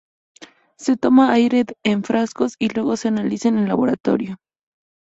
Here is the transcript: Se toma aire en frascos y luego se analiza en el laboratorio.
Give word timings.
Se 0.79 0.97
toma 0.97 1.31
aire 1.31 1.63
en 1.83 2.03
frascos 2.03 2.55
y 2.57 2.69
luego 2.69 2.97
se 2.97 3.09
analiza 3.09 3.49
en 3.49 3.59
el 3.59 3.67
laboratorio. 3.67 4.37